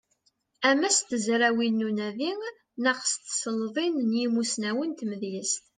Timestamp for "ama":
0.69-0.89